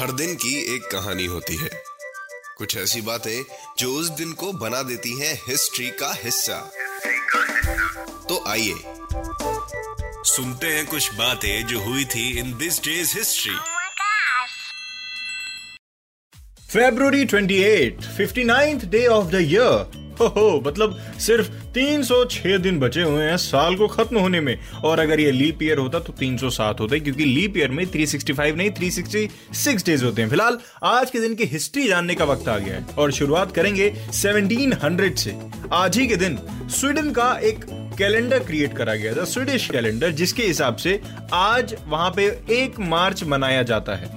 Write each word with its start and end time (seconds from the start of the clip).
हर 0.00 0.12
दिन 0.12 0.34
की 0.34 0.54
एक 0.74 0.90
कहानी 0.92 1.26
होती 1.26 1.56
है 1.56 1.70
कुछ 2.58 2.76
ऐसी 2.76 3.00
बातें 3.00 3.42
जो 3.78 3.92
उस 3.94 4.08
दिन 4.10 4.32
को 4.32 4.52
बना 4.52 4.82
देती 4.82 5.18
हैं 5.20 5.34
हिस्ट्री 5.48 5.88
का 6.00 6.12
हिस्सा 6.22 6.58
तो 8.28 8.42
आइए 8.48 8.74
सुनते 10.26 10.66
हैं 10.66 10.86
कुछ 10.86 11.12
बातें 11.14 11.66
जो 11.66 11.80
हुई 11.80 12.04
थी 12.04 12.28
in 12.38 12.56
this 12.58 12.82
day's 12.82 13.16
history! 13.18 13.58
February 16.70 17.26
28, 17.26 18.06
59th 18.16 18.90
day 18.90 19.06
of 19.08 19.32
the 19.32 19.42
year. 19.42 19.99
हो 20.20 20.62
मतलब 20.66 20.96
सिर्फ़ 21.20 21.50
306 21.74 22.58
दिन 22.58 22.78
बचे 22.80 23.02
हुए 23.02 23.24
हैं 23.24 23.36
साल 23.36 23.76
को 23.76 23.88
खत्म 23.88 24.18
होने 24.18 24.40
में। 24.40 24.56
और 24.84 25.00
अगर 25.00 25.20
ये 25.20 25.30
लीप 25.30 25.62
ईयर 25.62 25.78
होता 25.78 25.98
तो 25.98 26.12
307 26.12 26.80
होता, 26.80 26.98
क्योंकि 26.98 27.24
लीप 27.24 27.56
ईयर 27.56 27.70
में 27.70 27.86
365 27.86 28.56
नहीं 28.56 28.70
366 28.70 29.86
डेज़ 29.86 30.04
होते 30.04 30.22
हैं। 30.22 30.28
फ़िलहाल, 30.28 30.58
आज 30.84 31.10
के 31.10 31.20
दिन 31.20 31.34
की 31.34 31.44
हिस्ट्री 31.44 31.88
जानने 31.88 32.14
का 32.14 32.24
वक्त 32.24 32.48
आ 32.48 32.58
गया 32.58 32.74
है, 32.74 32.86
और 32.98 33.12
शुरुआत 33.12 33.52
करेंगे 33.52 33.92
1700 34.12 35.18
से। 35.18 35.36
आज 35.72 35.98
ही 35.98 36.06
के 36.06 36.16
दिन 36.16 36.38
स्वीडन 36.70 37.10
का 37.10 37.32
एक 37.38 37.64
कैलेंडर 37.98 38.38
क्रिएट 38.38 38.76
करा 38.76 38.94
गया 38.94 39.14
था, 39.14 39.24
स्वीडिश 39.24 39.68
कैलेंडर, 39.70 40.10
जिसके 40.10 40.42
हिसाब 40.42 40.76
से 40.76 41.00
आज 41.32 41.74
वहाँ 41.86 42.10
पे 42.10 42.26
एक 42.50 42.78
मार्च 42.80 43.24
मनाया 43.24 43.62
जाता 43.62 43.94
है। 43.94 44.10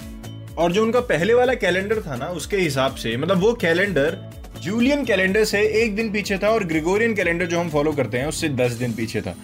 और 0.58 0.72
जो 0.72 0.84
उनका 0.84 1.00
पहले 1.02 1.34
वाला 1.34 1.54
कैलेंडर 1.54 2.02
था 2.02 2.16
ना, 2.16 2.26
उसके 2.26 2.58
हिसाब 2.58 2.96
से 2.96 3.16
मतलब 3.18 3.38
वो 3.38 3.54
कैलेंडर 3.54 4.18
जूलियन 4.64 5.06
कैलेंडर 5.06 5.44
से 5.44 5.62
एक 5.62 5.96
दिन 5.96 6.12
पीछे 6.12 6.38
था 6.38 6.50
और 6.50 6.64
ग्रिगोरियन 6.64 7.16
कैलेंडर 7.16 7.46
जो 7.46 7.60
हम 7.60 7.70
फॉलो 7.70 7.92
करते 7.92 8.18
हैं, 8.18 8.26
उससे 8.26 8.50
दस 8.50 8.72
दिन 8.72 8.94
पीछे 8.94 9.22
था। 9.22 9.36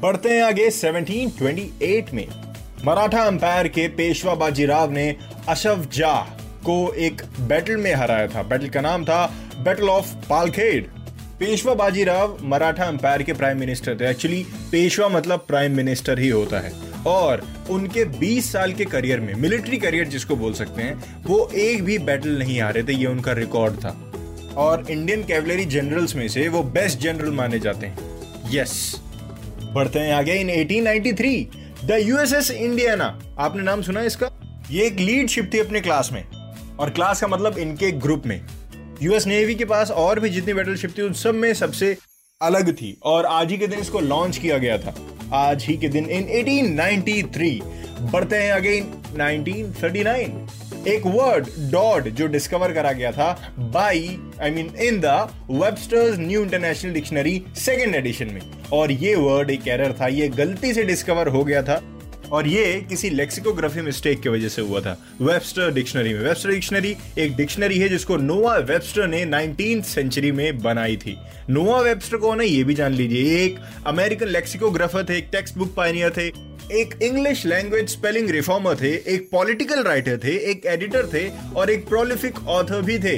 बढ़ते 0.00 0.28
हैं 0.28 0.42
आगे 0.42 0.70
1728 0.70 2.14
में। 2.14 2.28
मराठा 2.84 3.22
अंपायर 3.22 3.68
के 3.68 3.88
पेशवा 3.88 4.34
बाजीराव 4.34 4.90
ने 4.90 5.16
अशफ 5.48 5.88
जाह 5.92 6.22
को 6.64 6.92
एक 6.92 7.22
बैटल 7.40 7.76
में 7.76 7.94
हराया 7.94 8.26
था। 8.26 8.42
बैटल 8.42 8.68
का 8.68 8.80
नाम 8.80 9.04
था 9.04 9.34
battle 9.58 9.88
of 9.88 10.14
Palkhed 10.14 10.86
Peshwa 11.40 11.74
Bajirao 11.74 12.38
Maratha 12.42 12.84
empire 12.84 13.22
के 13.22 13.32
प्राइम 13.32 13.58
मिनिस्टर 13.58 13.96
थे। 14.00 14.10
एक्चुअली 14.10 14.46
पेशवा 14.72 15.08
मतलब 15.08 15.44
प्राइम 15.48 15.72
मिनिस्टर 15.72 16.18
ही 16.18 16.28
होता 16.28 16.60
है। 16.60 16.72
और 17.06 17.48
उनके 17.70 18.04
20 18.04 18.52
साल 18.52 18.72
के 18.72 18.84
करियर 18.84 19.20
में 19.20 19.34
मिलिट्री 19.34 19.76
करियर 19.76 20.04
जिसको 20.04 20.36
बोल 20.36 20.52
सकते 20.52 20.82
हैं, 20.82 21.24
वो 21.24 21.50
एक 21.54 21.84
भी 21.84 21.98
बैटल 21.98 22.38
नहीं 22.38 22.60
हारे 22.60 22.82
थे, 22.82 22.92
ये 22.92 23.06
उनका 23.06 23.32
रिकॉर्ड 23.32 23.74
था। 23.74 24.09
और 24.56 24.86
इंडियन 24.90 25.24
कैवलरी 25.24 25.64
जनरल्स 25.64 26.16
में 26.16 26.28
से 26.28 26.48
वो 26.48 26.62
बेस्ट 26.62 26.98
जनरल 26.98 27.30
माने 27.30 27.60
जाते 27.60 27.86
हैं। 27.86 27.98
यस 28.50 29.00
बढ़ते 29.72 29.98
हैं 29.98 30.14
आगे 30.14 30.34
इन 30.34 30.50
1893 30.50 31.48
द 31.84 31.90
यूएसएस 31.90 32.50
इंडियाना 32.50 33.20
आपने 33.38 33.62
नाम 33.62 33.82
सुना 33.82 34.00
है 34.00 34.06
इसका? 34.06 34.30
ये 34.70 34.86
एक 34.86 34.98
लीड 34.98 35.28
शिप 35.28 35.50
थी 35.54 35.58
अपने 35.58 35.80
क्लास 35.80 36.10
में। 36.12 36.24
और 36.80 36.90
क्लास 36.90 37.20
का 37.20 37.26
मतलब 37.26 37.58
इनके 37.58 37.92
ग्रुप 37.92 38.22
में। 38.26 38.46
यूएस 39.02 39.26
नेवी 39.26 39.54
के 39.54 39.64
पास 39.64 39.90
और 39.90 40.20
भी 40.20 40.28
जितनी 40.28 40.54
बैटल 40.54 40.76
शिप 40.76 40.94
थी, 40.98 41.02
उन 41.02 41.12
सब 41.12 41.34
में 41.34 41.54
सबसे 41.54 41.96
अलग 42.42 42.72
थी। 42.72 43.00
और 43.02 43.26
आज 43.26 43.50
ही 43.50 43.58
के 43.58 43.66
दिन 43.66 43.78
इसको 43.78 44.00
लॉन्च 44.00 44.38
किया 44.38 44.58
गया 44.58 44.78
था। 44.78 44.94
आज 45.32 45.64
ही 45.64 45.76
के 45.76 45.88
दिन 45.88 46.06
इन 46.06 46.24
1893 46.24 47.62
बढ़ते 48.12 48.36
हैं 48.36 48.52
आगे 48.52 48.74
इन 48.74 48.84
1939 49.14 50.59
एक 50.88 51.06
वर्ड 51.06 51.46
डॉड 51.70 52.08
जो 52.08 52.26
डिस्कवर 52.26 52.72
करा 52.72 52.92
गया 52.92 53.12
था 53.12 53.54
by 53.58 54.18
I 54.42 54.50
mean 54.50 54.70
in 54.80 55.00
the 55.00 55.06
Webster's 55.50 56.18
new 56.18 56.42
international 56.42 56.92
dictionary 56.92 57.42
second 57.56 57.94
edition 57.94 58.26
में। 58.26 58.40
और 58.72 58.92
ये 58.92 59.14
वर्ड 59.14 59.50
एक 59.50 59.68
एरर 59.68 59.92
था, 59.92 60.06
ये 60.06 60.28
गलती 60.28 60.74
से 60.74 60.82
डिस्कवर 60.82 61.28
हो 61.28 61.44
गया 61.44 61.62
था। 61.62 61.82
और 62.32 62.46
ये 62.46 62.86
किसी 62.88 63.10
लेक्सिकोग्राफी 63.10 63.80
मिस्टेक 63.80 64.20
की 64.20 64.28
वजह 64.28 64.48
से 64.48 64.62
हुआ 64.62 64.80
था 64.80 64.98
वेबस्टर 65.20 65.72
डिक्शनरी 65.72 66.14
में। 66.14 66.20
वेबस्टर 66.20 66.50
डिक्शनरी 66.50 66.96
एक 67.18 67.36
डिक्शनरी 67.36 67.78
है 67.78 67.88
जिसको 67.88 68.16
नोआ 68.16 68.56
वेबस्टर 68.56 69.06
ने 69.06 69.24
19th 69.26 69.84
सेंचुरी 69.84 70.32
में 70.32 70.58
बनाई 70.58 70.96
थी। 70.96 71.16
नोआ 71.50 71.80
वेबस्टर 71.80 72.16
को 72.16 72.32
है 72.32 72.46
ये 72.46 72.64
भी 72.64 72.74
जान 72.74 72.92
लीजिए 72.92 73.44
एक 73.44 73.58
अमेरिकन 73.86 74.26
लेक्सिकोग्राफर 74.26 75.04
थे, 75.04 75.18
एक 75.18 75.28
टेक्स्ट 75.32 75.58
बुक 75.58 75.74
पाइनियर 75.74 76.10
थे। 76.10 76.50
एक 76.72 76.94
इंग्लिश 77.02 77.44
लैंग्वेज 77.46 77.88
स्पेलिंग 77.88 78.28
रिफॉर्मर 78.30 78.74
थे, 78.80 78.90
एक 79.06 79.28
पॉलिटिकल 79.32 79.82
राइटर 79.82 80.18
थे, 80.24 80.36
एक 80.50 80.66
एडिटर 80.66 81.06
थे 81.14 81.28
और 81.56 81.70
एक 81.70 81.88
प्रोलिफिक 81.88 82.38
ऑथर 82.48 82.82
भी 82.82 82.98
थे। 82.98 83.16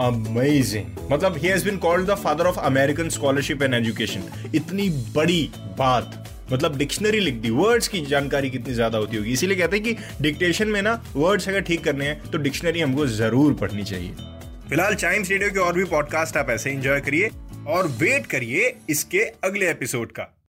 अमेजिंग 0.00 1.12
मतलब 1.12 1.36
ही 1.36 1.48
has 1.48 1.64
been 1.64 1.76
called 1.78 2.10
the 2.10 2.14
father 2.16 2.46
of 2.46 2.58
American 2.60 3.08
scholarship 3.10 3.62
and 3.62 3.74
education 3.74 4.50
इतनी 4.54 4.88
बड़ी 5.14 5.42
बात। 5.78 6.18
मतलब 6.52 6.76
डिक्शनरी 6.78 7.20
लिख 7.20 7.34
दी। 7.34 7.50
वर्ड्स 7.50 7.88
की 7.88 8.00
जानकारी 8.06 8.50
कितनी 8.50 8.74
ज़्यादा 8.74 8.98
होती 8.98 9.16
होगी। 9.16 9.32
इसीलिए 9.32 9.56
कहते 9.56 9.76
हैं 9.76 9.84
कि 9.84 10.22
डिक्टेशन 10.22 10.68
में 10.68 10.80
ना 10.82 10.92
वर्ड्स 11.16 11.48
अगर 11.48 11.60
ठीक 11.62 11.84
करने 11.84 12.06
हैं 12.06 12.30
तो 12.30 12.38
डिक्शनरी 12.38 12.80
हमको 12.80 13.06
ज़रूर 13.08 13.54
पढ़नी 13.54 13.84
चाहिए। 13.84 14.12
फ़िलहाल 14.68 14.94
चाइम्स 14.96 15.30
रेडियो 15.30 15.50
के 15.50 15.60
और 15.60 15.74
भी 15.74 15.84
पॉडकास्ट 15.86 16.36
आप 16.36 16.50
ऐसे 16.50 16.70
एंजॉय 16.70 17.00
करिए 17.00 17.30
और 17.68 17.86
वेट 17.98 18.26
करिए 18.26 18.74
इसके 18.90 19.24
अगले 19.44 19.70
एपिसोड 19.70 20.12
का। 20.12 20.32